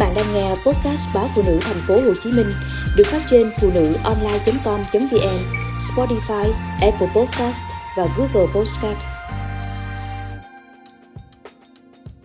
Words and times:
bạn 0.00 0.14
đang 0.14 0.34
nghe 0.34 0.48
podcast 0.48 1.14
báo 1.14 1.26
phụ 1.34 1.42
nữ 1.46 1.58
thành 1.62 1.76
phố 1.88 1.94
Hồ 1.94 2.14
Chí 2.22 2.32
Minh 2.32 2.46
được 2.96 3.06
phát 3.06 3.20
trên 3.26 3.50
phụ 3.60 3.70
nữ 3.74 3.92
online.com.vn, 4.04 5.38
Spotify, 5.78 6.52
Apple 6.80 7.08
Podcast 7.14 7.64
và 7.96 8.06
Google 8.16 8.52
Podcast. 8.54 8.98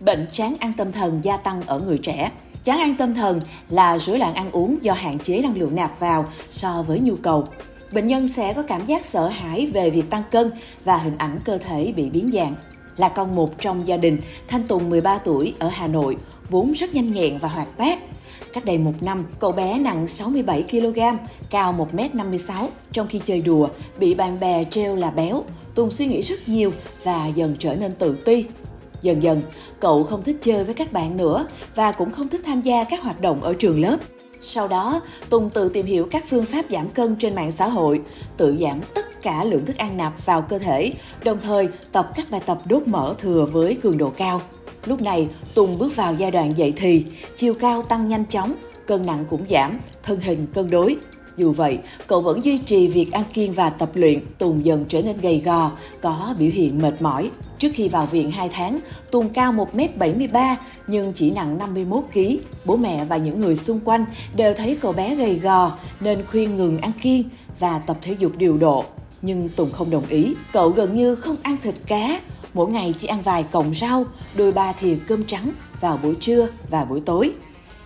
Bệnh 0.00 0.26
chán 0.32 0.56
ăn 0.60 0.72
tâm 0.72 0.92
thần 0.92 1.24
gia 1.24 1.36
tăng 1.36 1.62
ở 1.62 1.78
người 1.78 1.98
trẻ. 1.98 2.30
Chán 2.64 2.78
ăn 2.78 2.94
tâm 2.96 3.14
thần 3.14 3.40
là 3.68 3.98
rối 3.98 4.18
loạn 4.18 4.34
ăn 4.34 4.50
uống 4.50 4.78
do 4.82 4.92
hạn 4.92 5.18
chế 5.18 5.42
năng 5.42 5.58
lượng 5.58 5.74
nạp 5.74 6.00
vào 6.00 6.26
so 6.50 6.82
với 6.82 6.98
nhu 6.98 7.16
cầu. 7.16 7.48
Bệnh 7.92 8.06
nhân 8.06 8.28
sẽ 8.28 8.52
có 8.52 8.62
cảm 8.62 8.86
giác 8.86 9.04
sợ 9.04 9.28
hãi 9.28 9.66
về 9.66 9.90
việc 9.90 10.10
tăng 10.10 10.22
cân 10.30 10.50
và 10.84 10.96
hình 10.96 11.18
ảnh 11.18 11.40
cơ 11.44 11.58
thể 11.58 11.92
bị 11.96 12.10
biến 12.10 12.30
dạng 12.32 12.54
là 12.96 13.08
con 13.08 13.34
một 13.34 13.60
trong 13.60 13.88
gia 13.88 13.96
đình, 13.96 14.18
Thanh 14.48 14.62
Tùng 14.62 14.90
13 14.90 15.18
tuổi 15.18 15.54
ở 15.58 15.68
Hà 15.68 15.86
Nội, 15.86 16.16
vốn 16.50 16.72
rất 16.72 16.94
nhanh 16.94 17.12
nhẹn 17.12 17.38
và 17.38 17.48
hoạt 17.48 17.78
bát. 17.78 17.98
Cách 18.52 18.64
đây 18.64 18.78
một 18.78 18.92
năm, 19.00 19.26
cậu 19.40 19.52
bé 19.52 19.78
nặng 19.78 20.08
67 20.08 20.62
kg, 20.62 21.00
cao 21.50 21.88
1m56, 21.92 22.68
trong 22.92 23.08
khi 23.08 23.20
chơi 23.24 23.40
đùa, 23.40 23.68
bị 23.98 24.14
bạn 24.14 24.40
bè 24.40 24.64
treo 24.64 24.96
là 24.96 25.10
béo. 25.10 25.44
Tùng 25.74 25.90
suy 25.90 26.06
nghĩ 26.06 26.20
rất 26.20 26.48
nhiều 26.48 26.72
và 27.04 27.26
dần 27.26 27.56
trở 27.58 27.74
nên 27.74 27.94
tự 27.94 28.14
ti. 28.24 28.44
Dần 29.02 29.22
dần, 29.22 29.42
cậu 29.80 30.04
không 30.04 30.22
thích 30.22 30.36
chơi 30.42 30.64
với 30.64 30.74
các 30.74 30.92
bạn 30.92 31.16
nữa 31.16 31.46
và 31.74 31.92
cũng 31.92 32.12
không 32.12 32.28
thích 32.28 32.40
tham 32.44 32.62
gia 32.62 32.84
các 32.84 33.02
hoạt 33.02 33.20
động 33.20 33.42
ở 33.42 33.54
trường 33.54 33.80
lớp. 33.80 33.96
Sau 34.40 34.68
đó, 34.68 35.00
Tùng 35.30 35.50
tự 35.50 35.68
tìm 35.68 35.86
hiểu 35.86 36.08
các 36.10 36.24
phương 36.28 36.44
pháp 36.44 36.64
giảm 36.70 36.88
cân 36.88 37.16
trên 37.16 37.34
mạng 37.34 37.52
xã 37.52 37.68
hội, 37.68 38.00
tự 38.36 38.56
giảm 38.60 38.80
tất 38.94 39.22
cả 39.22 39.44
lượng 39.44 39.66
thức 39.66 39.76
ăn 39.76 39.96
nạp 39.96 40.26
vào 40.26 40.42
cơ 40.42 40.58
thể, 40.58 40.92
đồng 41.24 41.40
thời 41.40 41.68
tập 41.92 42.10
các 42.16 42.30
bài 42.30 42.40
tập 42.46 42.60
đốt 42.68 42.86
mỡ 42.86 43.14
thừa 43.18 43.48
với 43.52 43.74
cường 43.82 43.98
độ 43.98 44.12
cao. 44.16 44.40
Lúc 44.86 45.02
này, 45.02 45.28
Tùng 45.54 45.78
bước 45.78 45.96
vào 45.96 46.14
giai 46.14 46.30
đoạn 46.30 46.56
dậy 46.56 46.72
thì, 46.76 47.04
chiều 47.36 47.54
cao 47.54 47.82
tăng 47.82 48.08
nhanh 48.08 48.24
chóng, 48.24 48.54
cân 48.86 49.06
nặng 49.06 49.24
cũng 49.28 49.44
giảm, 49.50 49.78
thân 50.02 50.20
hình 50.20 50.46
cân 50.54 50.70
đối. 50.70 50.96
Dù 51.36 51.52
vậy, 51.52 51.78
cậu 52.06 52.20
vẫn 52.20 52.44
duy 52.44 52.58
trì 52.58 52.88
việc 52.88 53.12
ăn 53.12 53.24
kiêng 53.32 53.52
và 53.52 53.70
tập 53.70 53.90
luyện, 53.94 54.18
Tùng 54.38 54.64
dần 54.64 54.84
trở 54.88 55.02
nên 55.02 55.18
gầy 55.18 55.42
gò, 55.44 55.70
có 56.00 56.34
biểu 56.38 56.50
hiện 56.52 56.82
mệt 56.82 57.02
mỏi. 57.02 57.30
Trước 57.58 57.68
khi 57.74 57.88
vào 57.88 58.06
viện 58.06 58.30
2 58.30 58.48
tháng, 58.48 58.80
Tùng 59.10 59.28
cao 59.28 59.52
1m73 59.52 60.56
nhưng 60.86 61.12
chỉ 61.12 61.30
nặng 61.30 61.58
51 61.58 62.04
kg. 62.14 62.18
Bố 62.64 62.76
mẹ 62.76 63.04
và 63.04 63.16
những 63.16 63.40
người 63.40 63.56
xung 63.56 63.80
quanh 63.84 64.04
đều 64.34 64.54
thấy 64.54 64.78
cậu 64.80 64.92
bé 64.92 65.14
gầy 65.14 65.34
gò 65.34 65.72
nên 66.00 66.26
khuyên 66.30 66.56
ngừng 66.56 66.78
ăn 66.78 66.92
kiêng 67.02 67.22
và 67.58 67.78
tập 67.78 67.96
thể 68.02 68.16
dục 68.18 68.32
điều 68.36 68.56
độ. 68.56 68.84
Nhưng 69.22 69.48
Tùng 69.48 69.72
không 69.72 69.90
đồng 69.90 70.06
ý, 70.08 70.34
cậu 70.52 70.68
gần 70.68 70.96
như 70.96 71.14
không 71.14 71.36
ăn 71.42 71.56
thịt 71.62 71.74
cá, 71.86 72.20
mỗi 72.56 72.70
ngày 72.70 72.94
chỉ 72.98 73.08
ăn 73.08 73.22
vài 73.22 73.42
cọng 73.42 73.74
rau, 73.74 74.04
đôi 74.34 74.52
ba 74.52 74.72
thìa 74.72 74.96
cơm 75.06 75.24
trắng 75.24 75.52
vào 75.80 75.96
buổi 76.02 76.14
trưa 76.20 76.48
và 76.70 76.84
buổi 76.84 77.00
tối. 77.00 77.32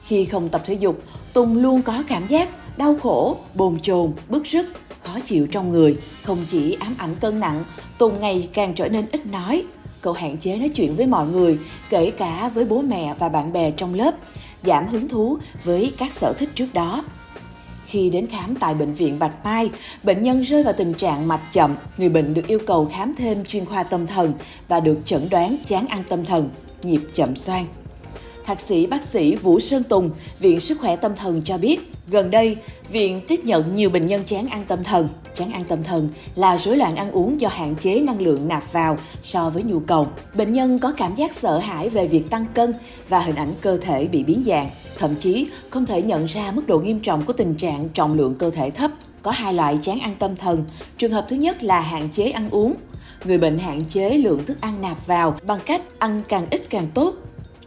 Khi 0.03 0.25
không 0.25 0.49
tập 0.49 0.63
thể 0.67 0.75
dục, 0.75 1.03
Tùng 1.35 1.57
luôn 1.57 1.83
có 1.83 2.03
cảm 2.09 2.27
giác 2.27 2.49
đau 2.77 2.97
khổ, 3.03 3.37
bồn 3.55 3.81
chồn, 3.81 4.13
bức 4.29 4.45
rứt, 4.45 4.67
khó 5.05 5.21
chịu 5.27 5.47
trong 5.47 5.71
người. 5.71 5.97
Không 6.23 6.45
chỉ 6.49 6.73
ám 6.81 6.95
ảnh 6.99 7.15
cân 7.21 7.41
nặng, 7.41 7.65
Tùng 7.99 8.21
ngày 8.21 8.49
càng 8.55 8.75
trở 8.75 8.89
nên 8.89 9.07
ít 9.13 9.27
nói. 9.27 9.65
Cậu 10.01 10.13
hạn 10.13 10.39
chế 10.39 10.57
nói 10.57 10.69
chuyện 10.69 10.97
với 10.97 11.07
mọi 11.07 11.27
người, 11.27 11.59
kể 11.91 12.11
cả 12.11 12.51
với 12.55 12.65
bố 12.65 12.83
mẹ 12.83 13.15
và 13.19 13.29
bạn 13.29 13.53
bè 13.53 13.71
trong 13.71 13.95
lớp, 13.95 14.15
giảm 14.63 14.89
hứng 14.89 15.09
thú 15.09 15.39
với 15.65 15.93
các 15.99 16.13
sở 16.13 16.33
thích 16.39 16.49
trước 16.55 16.75
đó. 16.75 17.05
Khi 17.91 18.11
đến 18.11 18.27
khám 18.27 18.55
tại 18.55 18.75
bệnh 18.75 18.95
viện 18.95 19.19
Bạch 19.19 19.45
Mai, 19.45 19.71
bệnh 20.03 20.23
nhân 20.23 20.41
rơi 20.43 20.63
vào 20.63 20.75
tình 20.77 20.95
trạng 20.95 21.29
mạch 21.29 21.53
chậm. 21.53 21.77
Người 21.99 22.09
bệnh 22.09 22.35
được 22.35 22.47
yêu 22.47 22.59
cầu 22.67 22.91
khám 22.93 23.15
thêm 23.15 23.45
chuyên 23.45 23.65
khoa 23.65 23.83
tâm 23.83 24.07
thần 24.07 24.33
và 24.69 24.81
được 24.81 24.99
chẩn 25.05 25.29
đoán 25.29 25.57
chán 25.67 25.87
ăn 25.87 26.03
tâm 26.09 26.25
thần, 26.25 26.49
nhịp 26.83 27.01
chậm 27.15 27.37
xoang. 27.37 27.67
Thạc 28.45 28.61
sĩ 28.61 28.87
bác 28.87 29.05
sĩ 29.05 29.37
Vũ 29.37 29.61
Sơn 29.61 29.83
Tùng, 29.83 30.11
Viện 30.39 30.61
Sức 30.61 30.79
khỏe 30.81 30.97
Tâm 30.97 31.17
thần 31.17 31.43
cho 31.45 31.59
biết, 31.59 31.93
gần 32.11 32.31
đây, 32.31 32.57
viện 32.91 33.21
tiếp 33.29 33.41
nhận 33.45 33.75
nhiều 33.75 33.91
bệnh 33.91 34.07
nhân 34.07 34.23
chán 34.27 34.49
ăn 34.49 34.65
tâm 34.69 34.85
thần. 34.85 35.09
Chán 35.35 35.53
ăn 35.53 35.65
tâm 35.65 35.85
thần 35.85 36.09
là 36.35 36.57
rối 36.57 36.77
loạn 36.77 36.97
ăn 36.97 37.11
uống 37.11 37.41
do 37.41 37.49
hạn 37.49 37.77
chế 37.77 38.01
năng 38.01 38.21
lượng 38.21 38.49
nạp 38.49 38.73
vào 38.73 38.99
so 39.23 39.51
với 39.51 39.63
nhu 39.63 39.81
cầu. 39.81 40.07
Bệnh 40.35 40.53
nhân 40.53 40.79
có 40.79 40.93
cảm 40.97 41.15
giác 41.15 41.35
sợ 41.35 41.59
hãi 41.59 41.89
về 41.89 42.07
việc 42.07 42.31
tăng 42.31 42.47
cân 42.55 42.75
và 43.09 43.21
hình 43.21 43.37
ảnh 43.37 43.53
cơ 43.61 43.77
thể 43.77 44.07
bị 44.07 44.25
biến 44.25 44.43
dạng, 44.47 44.71
thậm 44.99 45.15
chí 45.15 45.47
không 45.71 45.87
thể 45.87 46.03
nhận 46.03 46.27
ra 46.27 46.53
mức 46.53 46.67
độ 46.67 46.79
nghiêm 46.79 47.01
trọng 47.01 47.23
của 47.23 47.33
tình 47.33 47.55
trạng 47.55 47.89
trọng 47.89 48.15
lượng 48.15 48.35
cơ 48.35 48.51
thể 48.51 48.71
thấp. 48.71 48.91
Có 49.23 49.31
hai 49.31 49.55
loại 49.55 49.79
chán 49.83 50.01
ăn 50.01 50.15
tâm 50.19 50.37
thần. 50.37 50.65
Trường 50.99 51.13
hợp 51.13 51.27
thứ 51.29 51.37
nhất 51.37 51.63
là 51.63 51.81
hạn 51.81 52.09
chế 52.13 52.31
ăn 52.31 52.51
uống. 52.51 52.75
Người 53.25 53.39
bệnh 53.39 53.59
hạn 53.59 53.83
chế 53.89 54.11
lượng 54.11 54.45
thức 54.45 54.59
ăn 54.61 54.83
nạp 54.83 55.07
vào 55.07 55.37
bằng 55.47 55.59
cách 55.67 55.83
ăn 55.99 56.23
càng 56.29 56.47
ít 56.51 56.71
càng 56.71 56.87
tốt 56.95 57.15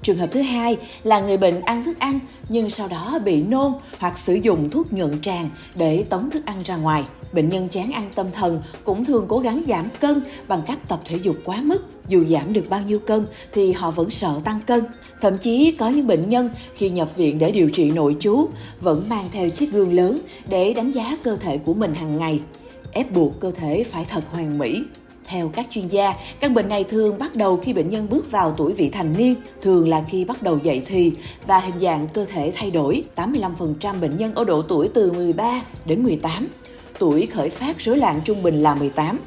Trường 0.03 0.17
hợp 0.17 0.27
thứ 0.31 0.41
hai 0.41 0.77
là 1.03 1.19
người 1.19 1.37
bệnh 1.37 1.61
ăn 1.61 1.83
thức 1.83 1.99
ăn, 1.99 2.19
nhưng 2.49 2.69
sau 2.69 2.87
đó 2.87 3.19
bị 3.25 3.43
nôn 3.43 3.73
hoặc 3.97 4.17
sử 4.17 4.33
dụng 4.33 4.69
thuốc 4.69 4.93
nhuận 4.93 5.21
tràng 5.21 5.49
để 5.75 6.03
tống 6.09 6.29
thức 6.29 6.45
ăn 6.45 6.63
ra 6.65 6.75
ngoài. 6.75 7.03
Bệnh 7.33 7.49
nhân 7.49 7.69
chán 7.69 7.91
ăn 7.91 8.09
tâm 8.15 8.31
thần, 8.31 8.61
cũng 8.83 9.05
thường 9.05 9.25
cố 9.27 9.39
gắng 9.39 9.63
giảm 9.67 9.89
cân 9.99 10.21
bằng 10.47 10.61
cách 10.67 10.87
tập 10.87 10.99
thể 11.05 11.17
dục 11.23 11.35
quá 11.45 11.61
mức. 11.63 11.85
Dù 12.07 12.25
giảm 12.25 12.53
được 12.53 12.69
bao 12.69 12.81
nhiêu 12.81 12.99
cân 12.99 13.25
thì 13.53 13.71
họ 13.71 13.91
vẫn 13.91 14.09
sợ 14.09 14.41
tăng 14.43 14.59
cân. 14.67 14.83
Thậm 15.21 15.37
chí 15.37 15.71
có 15.71 15.89
những 15.89 16.07
bệnh 16.07 16.29
nhân 16.29 16.49
khi 16.75 16.89
nhập 16.89 17.15
viện 17.15 17.39
để 17.39 17.51
điều 17.51 17.69
trị 17.69 17.91
nội 17.91 18.15
trú, 18.19 18.45
vẫn 18.81 19.09
mang 19.09 19.29
theo 19.31 19.49
chiếc 19.49 19.71
gương 19.71 19.93
lớn 19.93 20.19
để 20.49 20.73
đánh 20.73 20.91
giá 20.91 21.17
cơ 21.23 21.35
thể 21.35 21.57
của 21.57 21.73
mình 21.73 21.95
hàng 21.95 22.17
ngày. 22.17 22.41
Ép 22.91 23.11
buộc 23.11 23.39
cơ 23.39 23.51
thể 23.51 23.83
phải 23.83 24.05
thật 24.09 24.23
hoàn 24.31 24.57
mỹ. 24.57 24.83
Theo 25.25 25.49
các 25.49 25.67
chuyên 25.71 25.87
gia, 25.87 26.13
căn 26.39 26.53
bệnh 26.53 26.69
này 26.69 26.83
thường 26.83 27.17
bắt 27.19 27.35
đầu 27.35 27.57
khi 27.57 27.73
bệnh 27.73 27.89
nhân 27.89 28.07
bước 28.09 28.31
vào 28.31 28.53
tuổi 28.57 28.73
vị 28.73 28.89
thành 28.89 29.13
niên, 29.17 29.35
thường 29.61 29.89
là 29.89 30.03
khi 30.09 30.25
bắt 30.25 30.43
đầu 30.43 30.59
dậy 30.63 30.81
thì 30.85 31.11
và 31.47 31.59
hình 31.59 31.79
dạng 31.79 32.07
cơ 32.13 32.25
thể 32.25 32.51
thay 32.55 32.71
đổi. 32.71 33.03
85% 33.15 33.99
bệnh 33.99 34.15
nhân 34.15 34.35
ở 34.35 34.45
độ 34.45 34.61
tuổi 34.61 34.89
từ 34.93 35.11
13 35.11 35.61
đến 35.85 36.03
18. 36.03 36.47
Tuổi 36.99 37.25
khởi 37.25 37.49
phát 37.49 37.79
rối 37.79 37.97
loạn 37.97 38.21
trung 38.25 38.43
bình 38.43 38.63
là 38.63 38.75
18. 38.75 39.19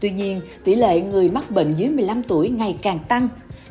Tuy 0.00 0.10
nhiên, 0.10 0.40
tỷ 0.64 0.74
lệ 0.74 1.00
người 1.00 1.30
mắc 1.30 1.50
bệnh 1.50 1.74
dưới 1.74 1.88
15 1.88 2.22
tuổi 2.22 2.48
ngày 2.48 2.76
càng 2.82 2.98
tăng. 3.08 3.28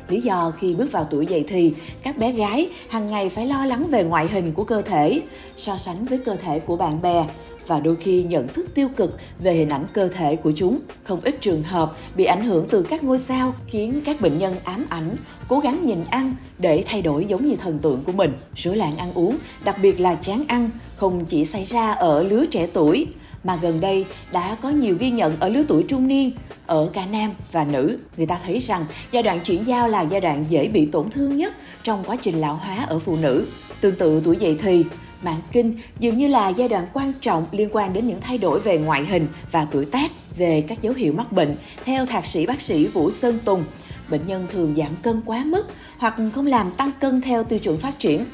Lý 0.08 0.20
do 0.20 0.52
khi 0.58 0.74
bước 0.74 0.92
vào 0.92 1.04
tuổi 1.10 1.26
dậy 1.26 1.44
thì, 1.48 1.72
các 2.02 2.18
bé 2.18 2.32
gái 2.32 2.68
hàng 2.88 3.08
ngày 3.08 3.28
phải 3.28 3.46
lo 3.46 3.64
lắng 3.64 3.86
về 3.90 4.04
ngoại 4.04 4.28
hình 4.28 4.52
của 4.52 4.64
cơ 4.64 4.82
thể, 4.82 5.20
so 5.56 5.76
sánh 5.76 6.04
với 6.04 6.18
cơ 6.18 6.36
thể 6.36 6.60
của 6.60 6.76
bạn 6.76 7.02
bè, 7.02 7.26
và 7.66 7.80
đôi 7.80 7.96
khi 7.96 8.22
nhận 8.22 8.48
thức 8.48 8.66
tiêu 8.74 8.88
cực 8.96 9.18
về 9.38 9.54
hình 9.54 9.68
ảnh 9.68 9.86
cơ 9.92 10.08
thể 10.08 10.36
của 10.36 10.52
chúng. 10.56 10.78
Không 11.04 11.20
ít 11.20 11.40
trường 11.40 11.62
hợp 11.62 11.96
bị 12.16 12.24
ảnh 12.24 12.44
hưởng 12.44 12.66
từ 12.70 12.82
các 12.82 13.04
ngôi 13.04 13.18
sao 13.18 13.54
khiến 13.66 14.00
các 14.04 14.20
bệnh 14.20 14.38
nhân 14.38 14.56
ám 14.64 14.86
ảnh, 14.88 15.16
cố 15.48 15.58
gắng 15.58 15.86
nhìn 15.86 16.02
ăn 16.10 16.34
để 16.58 16.84
thay 16.86 17.02
đổi 17.02 17.24
giống 17.24 17.46
như 17.46 17.56
thần 17.56 17.78
tượng 17.78 18.02
của 18.04 18.12
mình. 18.12 18.32
Rối 18.56 18.76
loạn 18.76 18.96
ăn 18.96 19.12
uống, 19.14 19.38
đặc 19.64 19.76
biệt 19.82 20.00
là 20.00 20.14
chán 20.14 20.44
ăn, 20.48 20.70
không 20.96 21.24
chỉ 21.24 21.44
xảy 21.44 21.64
ra 21.64 21.92
ở 21.92 22.22
lứa 22.22 22.44
trẻ 22.50 22.66
tuổi 22.72 23.06
mà 23.44 23.58
gần 23.62 23.80
đây 23.80 24.06
đã 24.32 24.56
có 24.62 24.70
nhiều 24.70 24.96
ghi 24.98 25.10
nhận 25.10 25.36
ở 25.40 25.48
lứa 25.48 25.62
tuổi 25.68 25.84
trung 25.88 26.08
niên 26.08 26.30
ở 26.66 26.90
cả 26.92 27.06
nam 27.06 27.30
và 27.52 27.64
nữ. 27.64 27.98
Người 28.16 28.26
ta 28.26 28.38
thấy 28.44 28.58
rằng 28.58 28.84
giai 29.12 29.22
đoạn 29.22 29.40
chuyển 29.44 29.64
giao 29.64 29.77
là 29.86 30.02
giai 30.02 30.20
đoạn 30.20 30.44
dễ 30.48 30.68
bị 30.68 30.86
tổn 30.86 31.10
thương 31.10 31.36
nhất 31.36 31.54
trong 31.82 32.04
quá 32.06 32.16
trình 32.22 32.40
lão 32.40 32.54
hóa 32.54 32.84
ở 32.88 32.98
phụ 32.98 33.16
nữ. 33.16 33.46
Tương 33.80 33.96
tự 33.96 34.22
tuổi 34.24 34.36
dậy 34.36 34.58
thì, 34.62 34.84
Mạng 35.22 35.40
kinh 35.52 35.78
dường 35.98 36.18
như 36.18 36.28
là 36.28 36.48
giai 36.48 36.68
đoạn 36.68 36.86
quan 36.92 37.12
trọng 37.20 37.46
liên 37.52 37.68
quan 37.72 37.92
đến 37.92 38.06
những 38.06 38.20
thay 38.20 38.38
đổi 38.38 38.60
về 38.60 38.78
ngoại 38.78 39.04
hình 39.04 39.28
và 39.52 39.66
tuổi 39.70 39.84
tác 39.84 40.10
về 40.36 40.64
các 40.68 40.82
dấu 40.82 40.94
hiệu 40.94 41.12
mắc 41.12 41.32
bệnh. 41.32 41.56
Theo 41.84 42.06
thạc 42.06 42.26
sĩ 42.26 42.46
bác 42.46 42.60
sĩ 42.60 42.86
Vũ 42.86 43.10
Sơn 43.10 43.38
Tùng, 43.44 43.64
bệnh 44.10 44.26
nhân 44.26 44.46
thường 44.50 44.74
giảm 44.76 44.96
cân 45.02 45.22
quá 45.26 45.42
mức 45.46 45.66
hoặc 45.98 46.14
không 46.34 46.46
làm 46.46 46.70
tăng 46.70 46.90
cân 47.00 47.20
theo 47.20 47.44
tiêu 47.44 47.58
chuẩn 47.58 47.78
phát 47.78 47.98
triển. 47.98 48.24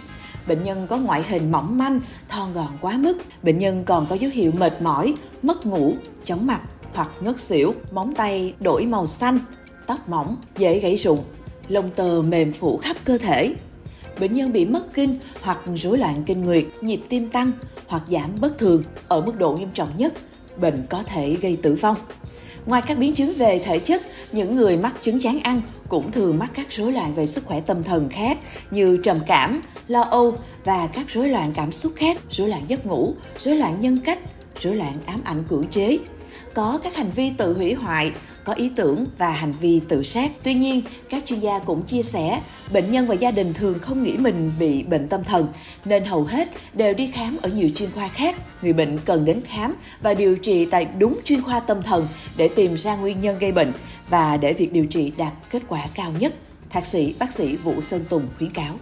Bệnh 0.46 0.64
nhân 0.64 0.86
có 0.86 0.96
ngoại 0.96 1.22
hình 1.28 1.52
mỏng 1.52 1.78
manh, 1.78 2.00
thon 2.28 2.52
gọn 2.52 2.72
quá 2.80 2.92
mức. 2.92 3.18
Bệnh 3.42 3.58
nhân 3.58 3.84
còn 3.84 4.06
có 4.06 4.14
dấu 4.14 4.30
hiệu 4.34 4.52
mệt 4.58 4.82
mỏi, 4.82 5.14
mất 5.42 5.66
ngủ, 5.66 5.94
chóng 6.24 6.46
mặt 6.46 6.60
hoặc 6.94 7.10
ngất 7.20 7.40
xỉu, 7.40 7.74
móng 7.92 8.14
tay 8.14 8.54
đổi 8.60 8.86
màu 8.86 9.06
xanh, 9.06 9.38
tóc 9.86 10.08
mỏng, 10.08 10.36
dễ 10.58 10.78
gãy 10.78 10.96
rụng, 10.96 11.24
lông 11.68 11.90
tơ 11.90 12.22
mềm 12.22 12.52
phủ 12.52 12.76
khắp 12.76 12.96
cơ 13.04 13.18
thể 13.18 13.54
bệnh 14.20 14.32
nhân 14.32 14.52
bị 14.52 14.64
mất 14.64 14.94
kinh 14.94 15.18
hoặc 15.40 15.58
rối 15.76 15.98
loạn 15.98 16.22
kinh 16.26 16.44
nguyệt, 16.44 16.64
nhịp 16.80 17.00
tim 17.08 17.28
tăng 17.28 17.52
hoặc 17.86 18.02
giảm 18.08 18.30
bất 18.40 18.58
thường 18.58 18.82
ở 19.08 19.20
mức 19.20 19.38
độ 19.38 19.52
nghiêm 19.52 19.68
trọng 19.74 19.88
nhất, 19.96 20.12
bệnh 20.56 20.86
có 20.90 21.02
thể 21.02 21.36
gây 21.40 21.58
tử 21.62 21.74
vong. 21.74 21.96
Ngoài 22.66 22.82
các 22.86 22.98
biến 22.98 23.14
chứng 23.14 23.34
về 23.34 23.58
thể 23.58 23.78
chất, 23.78 24.02
những 24.32 24.56
người 24.56 24.76
mắc 24.76 24.94
chứng 25.00 25.20
chán 25.20 25.40
ăn 25.42 25.60
cũng 25.88 26.12
thường 26.12 26.38
mắc 26.38 26.50
các 26.54 26.66
rối 26.70 26.92
loạn 26.92 27.14
về 27.14 27.26
sức 27.26 27.44
khỏe 27.44 27.60
tâm 27.60 27.82
thần 27.82 28.08
khác 28.08 28.38
như 28.70 28.96
trầm 28.96 29.20
cảm, 29.26 29.62
lo 29.88 30.00
âu 30.00 30.38
và 30.64 30.86
các 30.86 31.06
rối 31.08 31.28
loạn 31.28 31.52
cảm 31.54 31.72
xúc 31.72 31.92
khác, 31.96 32.18
rối 32.30 32.48
loạn 32.48 32.62
giấc 32.68 32.86
ngủ, 32.86 33.14
rối 33.38 33.56
loạn 33.56 33.80
nhân 33.80 33.98
cách, 34.04 34.18
rối 34.60 34.76
loạn 34.76 34.94
ám 35.06 35.20
ảnh 35.24 35.44
cưỡng 35.48 35.68
chế, 35.70 35.98
có 36.54 36.78
các 36.82 36.96
hành 36.96 37.10
vi 37.14 37.30
tự 37.38 37.52
hủy 37.52 37.74
hoại, 37.74 38.12
có 38.44 38.52
ý 38.52 38.70
tưởng 38.76 39.06
và 39.18 39.30
hành 39.30 39.54
vi 39.60 39.80
tự 39.88 40.02
sát. 40.02 40.30
Tuy 40.42 40.54
nhiên, 40.54 40.82
các 41.10 41.24
chuyên 41.24 41.40
gia 41.40 41.58
cũng 41.58 41.82
chia 41.82 42.02
sẻ, 42.02 42.40
bệnh 42.72 42.90
nhân 42.90 43.06
và 43.06 43.14
gia 43.14 43.30
đình 43.30 43.54
thường 43.54 43.78
không 43.78 44.02
nghĩ 44.02 44.16
mình 44.16 44.52
bị 44.58 44.82
bệnh 44.82 45.08
tâm 45.08 45.24
thần, 45.24 45.48
nên 45.84 46.04
hầu 46.04 46.24
hết 46.24 46.48
đều 46.74 46.94
đi 46.94 47.06
khám 47.06 47.36
ở 47.42 47.48
nhiều 47.48 47.70
chuyên 47.74 47.90
khoa 47.90 48.08
khác. 48.08 48.36
Người 48.62 48.72
bệnh 48.72 48.98
cần 49.04 49.24
đến 49.24 49.40
khám 49.46 49.74
và 50.02 50.14
điều 50.14 50.36
trị 50.36 50.64
tại 50.64 50.86
đúng 50.98 51.20
chuyên 51.24 51.42
khoa 51.42 51.60
tâm 51.60 51.82
thần 51.82 52.08
để 52.36 52.48
tìm 52.48 52.76
ra 52.76 52.96
nguyên 52.96 53.20
nhân 53.20 53.38
gây 53.38 53.52
bệnh 53.52 53.72
và 54.08 54.36
để 54.36 54.52
việc 54.52 54.72
điều 54.72 54.86
trị 54.86 55.12
đạt 55.16 55.32
kết 55.50 55.62
quả 55.68 55.86
cao 55.94 56.12
nhất. 56.18 56.34
Thạc 56.70 56.86
sĩ 56.86 57.14
bác 57.18 57.32
sĩ 57.32 57.56
Vũ 57.56 57.80
Sơn 57.80 58.04
Tùng 58.08 58.26
khuyến 58.38 58.50
cáo. 58.50 58.74